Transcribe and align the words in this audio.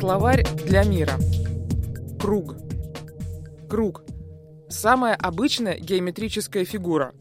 Словарь 0.00 0.44
для 0.64 0.82
мира. 0.82 1.12
Круг. 2.18 2.56
Круг. 3.68 4.02
Самая 4.70 5.14
обычная 5.14 5.78
геометрическая 5.78 6.64
фигура. 6.64 7.12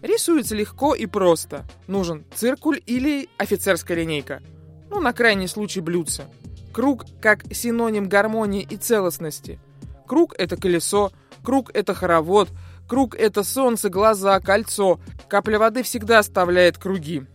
Рисуется 0.00 0.54
легко 0.54 0.94
и 0.94 1.04
просто. 1.04 1.66
Нужен 1.86 2.24
циркуль 2.34 2.80
или 2.86 3.28
офицерская 3.36 3.98
линейка. 3.98 4.40
Ну, 4.88 5.00
на 5.00 5.12
крайний 5.12 5.48
случай 5.48 5.82
блюдце. 5.82 6.24
Круг 6.72 7.04
как 7.20 7.44
синоним 7.52 8.08
гармонии 8.08 8.62
и 8.62 8.78
целостности. 8.78 9.60
Круг– 10.06 10.34
это 10.38 10.56
колесо, 10.56 11.12
круг– 11.42 11.70
это 11.74 11.92
хоровод, 11.92 12.48
круг– 12.88 13.14
это 13.18 13.44
солнце, 13.44 13.90
глаза, 13.90 14.40
кольцо. 14.40 14.98
Капля 15.28 15.58
воды 15.58 15.82
всегда 15.82 16.20
оставляет 16.20 16.78
круги. 16.78 17.26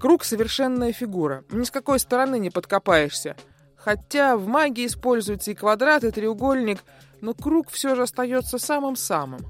Круг– 0.00 0.24
совершенная 0.24 0.92
фигура. 0.92 1.44
Ни 1.52 1.62
с 1.62 1.70
какой 1.70 2.00
стороны 2.00 2.40
не 2.40 2.50
подкопаешься. 2.50 3.36
Хотя 3.78 4.36
в 4.36 4.46
магии 4.46 4.86
используется 4.86 5.52
и 5.52 5.54
квадрат, 5.54 6.04
и 6.04 6.10
треугольник, 6.10 6.78
но 7.20 7.32
круг 7.32 7.70
все 7.70 7.94
же 7.94 8.02
остается 8.02 8.58
самым-самым. 8.58 9.40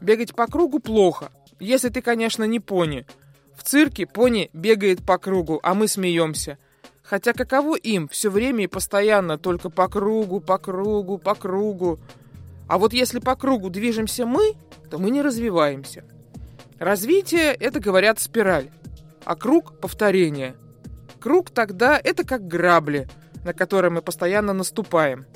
Бегать 0.00 0.34
по 0.34 0.46
кругу 0.46 0.78
плохо, 0.78 1.30
если 1.58 1.88
ты, 1.88 2.00
конечно, 2.00 2.44
не 2.44 2.60
пони. 2.60 3.06
В 3.56 3.62
цирке 3.62 4.06
пони 4.06 4.50
бегает 4.52 5.04
по 5.04 5.18
кругу, 5.18 5.60
а 5.62 5.74
мы 5.74 5.88
смеемся. 5.88 6.58
Хотя 7.02 7.32
каково 7.32 7.76
им 7.76 8.08
все 8.08 8.30
время 8.30 8.64
и 8.64 8.68
постоянно 8.68 9.36
только 9.36 9.68
по 9.70 9.88
кругу, 9.88 10.40
по 10.40 10.58
кругу, 10.58 11.18
по 11.18 11.34
кругу. 11.34 11.98
А 12.68 12.78
вот 12.78 12.92
если 12.92 13.18
по 13.18 13.36
кругу 13.36 13.68
движемся 13.70 14.24
мы, 14.24 14.54
то 14.90 14.98
мы 14.98 15.10
не 15.10 15.20
развиваемся. 15.20 16.04
Развитие– 16.78 17.52
это, 17.60 17.80
говорят, 17.80 18.18
спираль 18.20 18.70
а 19.24 19.36
круг— 19.36 19.78
повторение. 19.80 20.54
Круг 21.20 21.50
тогда— 21.50 22.00
это 22.04 22.24
как 22.24 22.46
грабли, 22.46 23.08
на 23.44 23.52
которые 23.54 23.90
мы 23.90 24.02
постоянно 24.02 24.52
наступаем. 24.52 25.26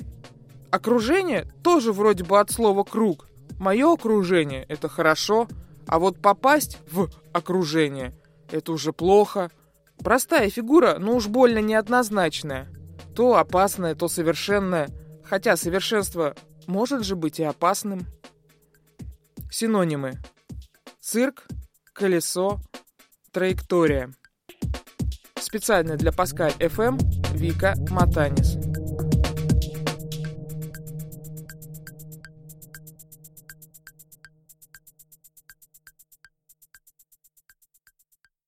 Окружение 0.71 1.47
тоже 1.63 1.93
вроде 1.93 2.23
бы 2.23 2.39
от 2.39 2.51
слова 2.51 2.83
«круг». 2.83 3.27
Мое 3.59 3.91
окружение— 3.91 4.63
это 4.69 4.87
хорошо, 4.87 5.47
а 5.87 5.99
вот 5.99 6.21
попасть 6.21 6.77
в 6.91 7.09
окружение— 7.33 8.13
это 8.51 8.71
уже 8.71 8.93
плохо. 8.93 9.49
Простая 9.97 10.49
фигура, 10.49 10.97
но 10.99 11.15
уж 11.15 11.27
больно 11.27 11.59
неоднозначная. 11.59 12.67
То 13.15 13.35
опасная, 13.35 13.95
то 13.95 14.07
совершенная. 14.07 14.89
Хотя 15.23 15.57
совершенство 15.57 16.35
может 16.67 17.03
же 17.03 17.15
быть 17.15 17.39
и 17.39 17.43
опасным. 17.43 18.05
Синонимы. 19.51 20.13
Цирк, 21.01 21.45
колесо, 21.91 22.61
Траектория. 23.31 24.13
Специально 25.49 25.97
для 25.97 26.11
Паскаль 26.11 26.53
FM 26.59 26.99
Вика 27.35 27.73
Матанис. 27.89 28.68